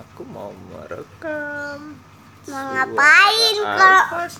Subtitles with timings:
[0.00, 1.94] aku mau merekam.
[2.48, 4.34] Mau ngapain kalau Alfas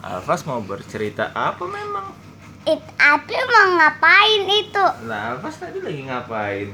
[0.00, 2.16] Alfas mau bercerita apa memang?
[2.64, 4.84] It api mau ngapain itu?
[5.04, 6.68] Nah Alfas tadi lagi ngapain?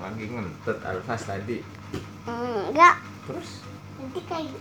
[0.00, 1.60] Lagi ngentet Alfas tadi.
[2.24, 2.96] Enggak.
[3.28, 3.62] terus?
[4.00, 4.58] Nanti kayak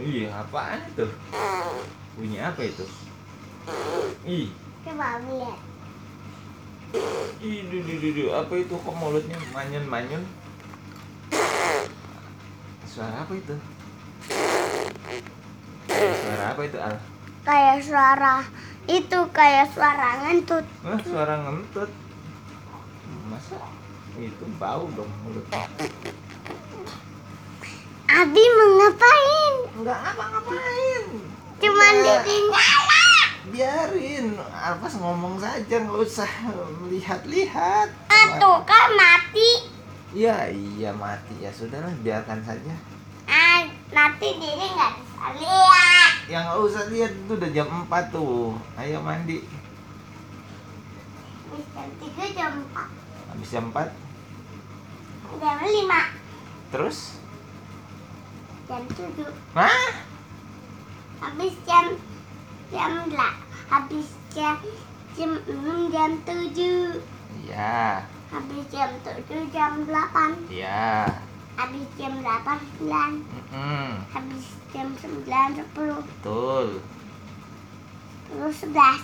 [0.00, 1.06] iya apaan itu?
[2.18, 2.86] Bunyi apa itu?
[4.26, 4.50] Ih.
[4.82, 5.60] Coba lihat.
[7.38, 8.24] Ih du, du, du, du.
[8.34, 10.22] apa itu kok mulutnya manyun manyun
[12.90, 13.54] suara apa itu
[15.94, 16.96] suara apa itu Al
[17.48, 18.44] Kayak suara
[18.88, 20.64] itu kayak suara ngentut.
[20.84, 21.88] Wah, suara ngentut
[23.30, 23.56] masa
[24.18, 25.64] itu bau dong mulutnya
[28.08, 29.54] Abi mau ngapain?
[29.78, 31.04] Enggak apa-ngapain.
[31.60, 33.07] Cuman Udah, ditinggalin.
[33.48, 34.36] Biarin.
[34.52, 36.30] Alfas ngomong saja, nggak usah
[36.84, 37.88] melihat-lihat.
[38.08, 39.68] Atuh kan mati.
[40.12, 42.74] Iya, iya mati ya sudahlah, biarkan saja.
[43.28, 46.12] Ah, nanti diri nggak bisa lihat.
[46.28, 48.56] Ya nggak usah lihat itu udah jam 4 tuh.
[48.76, 49.44] Ayo mandi.
[51.48, 52.88] Habis jam tiga jam empat
[53.32, 53.88] Habis jam 4
[55.38, 56.02] jam lima
[56.68, 57.16] terus?
[58.68, 59.88] jam tujuh Hah?
[61.18, 61.96] habis jam
[62.68, 63.34] jam lah
[63.68, 64.56] habis jam
[65.16, 67.00] jam enam jam tujuh
[67.48, 71.08] Iya, habis jam tujuh jam delapan iya.
[71.56, 76.66] habis jam delapan sembilan Mm-mm, habis jam sembilan sepuluh betul.
[78.28, 79.02] terus sebelas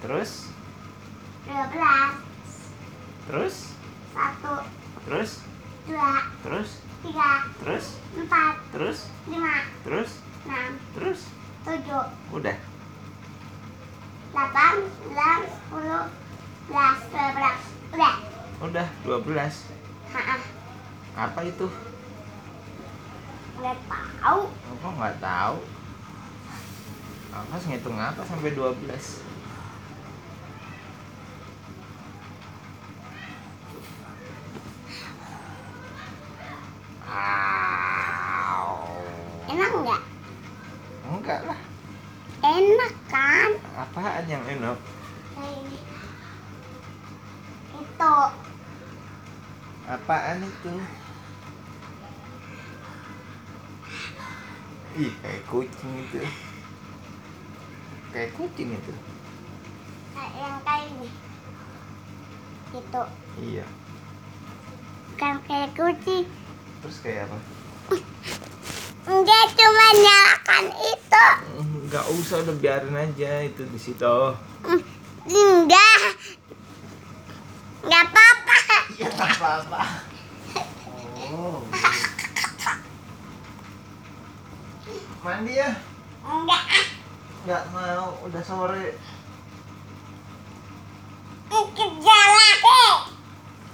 [0.00, 0.30] Terus?
[1.44, 2.12] dua belas
[3.26, 3.56] Terus?
[4.12, 4.54] satu
[5.08, 5.30] Terus?
[5.88, 6.12] dua
[6.44, 6.70] Terus?
[7.00, 7.32] tiga
[7.64, 7.86] Terus?
[8.12, 8.98] empat Terus?
[9.24, 10.10] lima Terus?
[10.44, 11.20] enam Terus?
[11.64, 12.56] tujuh Udah.
[14.30, 16.04] Delapan sembilan sepuluh
[16.70, 18.14] belas dua belas udah
[18.60, 19.32] Udah 12.
[20.12, 20.38] Hah,
[21.16, 21.66] Apa itu?
[23.60, 24.40] nggak tahu
[24.80, 25.56] Kok nggak tahu?
[27.30, 29.24] Alfas ngitung apa sampai 12?
[37.10, 38.76] Au.
[39.50, 40.02] enak nggak
[41.10, 41.60] Enggak lah.
[42.60, 44.76] Enak kan Apaan yang enak?
[45.34, 45.78] Ini.
[47.74, 48.14] itu
[49.86, 50.74] Apaan itu?
[54.92, 56.20] Ih, kayak kucing itu.
[58.10, 58.92] Kayak kucing itu.
[60.10, 61.08] kayak yang kayak ini
[62.70, 63.02] itu
[63.40, 63.66] Iya.
[65.10, 66.26] bukan kayak kucing
[66.80, 67.38] Terus kayak apa?
[69.06, 70.64] enggak cuma nyalakan
[71.90, 74.16] Enggak usah udah biarin aja itu di situ.
[75.26, 75.98] Enggak
[77.82, 78.56] enggak apa-apa
[78.94, 79.82] Ya nggak apa-apa.
[81.34, 81.66] Oh.
[85.26, 85.74] Mandi ya?
[86.22, 86.62] enggak
[87.42, 88.94] Nggak mau, udah sore.
[91.50, 92.82] kerja lagi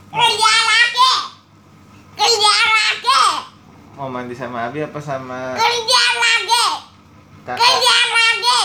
[0.08, 1.12] kerja lagi
[2.16, 3.24] kerja lagi
[3.96, 6.15] Mau mandi sama Abi apa sama kerja lagi
[7.46, 7.56] kakak?
[7.56, 8.62] kerja lagi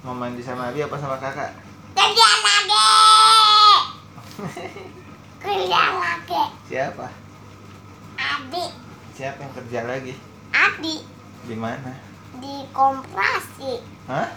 [0.00, 1.50] Mau mandi sama Abi apa sama kakak?
[1.92, 2.86] kerja lagi
[5.42, 7.06] kerja lagi Siapa?
[8.14, 8.70] adik
[9.12, 10.14] Siapa yang kerja lagi?
[10.48, 11.02] adik
[11.44, 11.92] Di mana?
[12.38, 14.30] di komprasi Hah?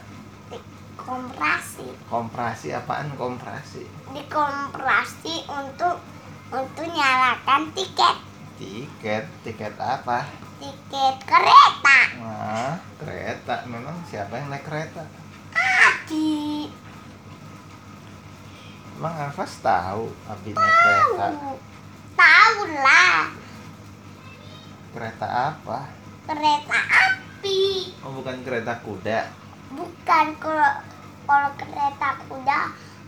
[0.50, 0.58] di
[0.98, 3.86] komprasi Komprasi apaan komprasi?
[4.10, 6.02] di komprasi untuk
[6.50, 8.18] untuk nyalakan tiket
[8.58, 10.26] Tiket, tiket apa?
[10.62, 13.66] Tiket kereta Wah, kereta.
[13.66, 15.02] Memang siapa yang naik kereta?
[15.52, 16.70] adik
[18.94, 21.26] Emang Alfas tahu Abi naik kereta?
[22.14, 23.34] tahu lah
[24.92, 25.80] Kereta apa?
[26.24, 27.62] kereta api
[28.00, 29.20] Oh, bukan kereta kuda.
[29.72, 30.72] bukan kalau
[31.24, 32.60] kalau kereta kuda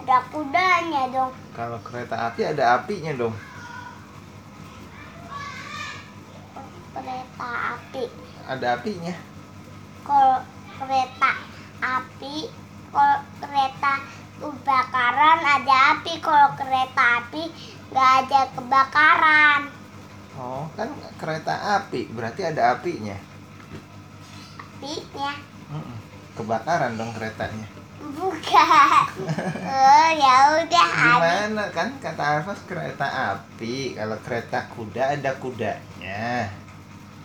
[0.01, 3.35] ada kudanya dong Kalau kereta api ada apinya dong.
[6.94, 8.04] Kereta api
[8.48, 9.13] Ada apinya.
[10.07, 10.40] kalau
[10.78, 11.31] kereta
[11.81, 12.36] api
[12.94, 13.94] kalau kereta
[14.40, 17.44] kebakaran ada api kalau kereta api
[17.90, 19.62] nggak ada kebakaran
[20.34, 20.90] Oh, kan
[21.22, 23.13] kereta api, berarti ada apinya.
[24.78, 25.31] apinya
[25.72, 25.98] Mm-mm.
[26.36, 27.68] Kebakaran dong keretanya.
[28.13, 29.07] bukan
[29.69, 36.51] oh ya udah Gimana kan kata Alfas kereta api, kalau kereta kuda ada kudanya.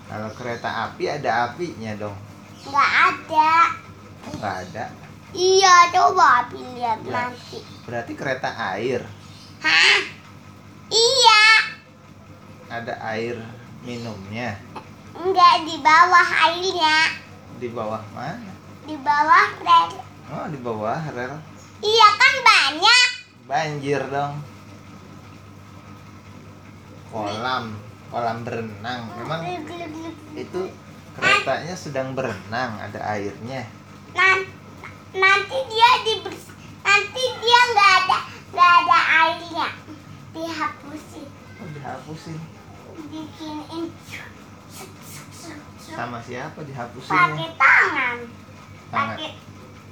[0.08, 2.16] Kalau kereta api ada apinya dong.
[2.64, 3.52] nggak ada
[4.19, 4.84] Oh, nggak ada.
[5.31, 7.12] iya coba api lihat Ya.
[7.14, 9.00] nanti Berarti kereta air.
[9.58, 9.99] hah
[10.88, 11.43] iya
[12.69, 13.37] ada air
[13.81, 14.58] minumnya
[15.12, 16.96] Enggak di bawah airnya,
[17.56, 18.52] di bawah mana?
[18.84, 19.90] di bawah rel.
[20.31, 21.34] Oh, di bawah rel.
[21.81, 23.05] Iya kan banyak.
[23.44, 24.38] Banjir dong.
[27.08, 27.75] Kolam,
[28.08, 29.00] kolam berenang.
[29.16, 29.40] Memang
[30.34, 30.60] itu
[31.12, 33.66] keretanya sedang berenang, ada airnya.
[34.10, 34.49] Nan-
[35.10, 36.14] nanti dia di
[36.81, 38.19] nanti dia nggak ada
[38.49, 39.69] nggak ada airnya
[40.31, 41.26] dihapusin
[41.58, 42.38] Oh, dihapusin.
[43.02, 43.84] bikinin
[45.88, 47.16] Sama siapa dihapusinnya?
[47.25, 48.16] pakai tangan
[48.88, 49.16] Tangan.
[49.16, 49.31] pakai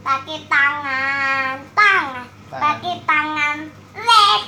[0.02, 2.62] pakai tangan tangan Tangan.
[2.62, 3.56] pakai tangan
[3.96, 4.42] lek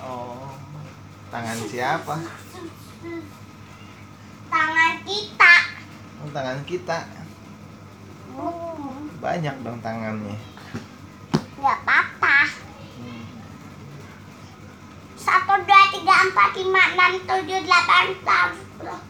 [0.00, 0.48] Oh,
[1.28, 2.14] tangan siapa?
[4.46, 5.54] Tangan kita
[6.20, 6.98] Oh, tangan kita.
[8.30, 10.36] Hmm, Banyak dong tangannya.
[11.56, 12.48] nggak patah
[12.94, 13.24] Hmm.
[15.14, 19.00] satu dua tiga empat lima enam tujuh delapan sembilan sepuluh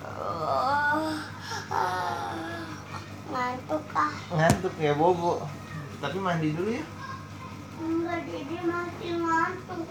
[0.00, 1.12] Oh,
[3.28, 5.44] ngantuk ah Ngantuk ya Bobo.
[5.98, 6.84] Tapi mandi dulu ya.
[7.78, 9.84] enggak jadi masih ngantuk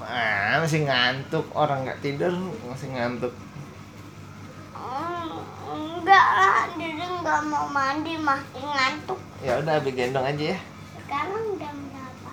[0.00, 1.46] Ah, masih ngantuk.
[1.52, 2.32] Orang nggak tidur
[2.64, 3.34] masih ngantuk.
[4.74, 10.58] Hmm, enggak lah jadi nggak mau mandi masih ngantuk Ya udah, Abi gendong aja ya.
[10.94, 12.32] sekarang jam berapa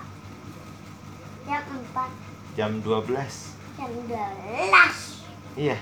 [1.42, 2.10] jam empat
[2.52, 3.56] Jam 12.
[3.72, 4.96] jam belas
[5.52, 5.76] Iya,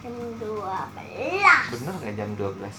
[0.00, 2.72] jam dua belas bener nggak jam 12?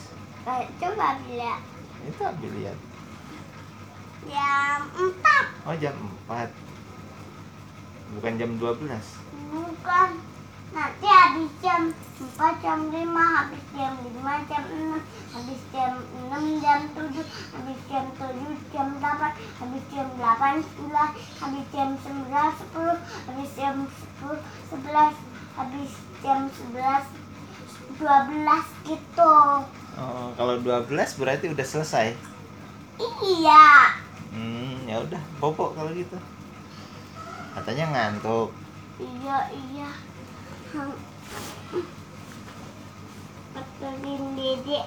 [0.46, 1.62] Eh, coba lihat
[2.04, 2.78] Itu Abi lihat.
[4.26, 5.96] jam empat Oh, jam
[6.28, 6.50] 4.
[8.16, 8.88] Bukan jam 12.
[9.46, 10.10] bukan
[10.72, 11.82] nanti habis jam
[12.16, 15.00] empat jam lima habis jam lima jam enam
[15.32, 17.24] habis jam enam jam tujuh
[17.54, 21.10] habis jam tujuh jam delapan habis jam delapan sembilan
[21.40, 25.14] habis jam sembilan sepuluh habis jam sepuluh sebelas
[25.56, 27.04] habis jam sebelas
[27.96, 29.34] dua belas gitu
[29.96, 32.20] Oh, kalau 12 berarti udah selesai.
[33.00, 33.96] iya
[34.28, 36.20] Hmm, ya udah, Bobo kalau gitu.
[37.56, 38.52] Katanya ngantuk.
[39.00, 39.90] iya iya.
[43.56, 44.86] Betulin dedek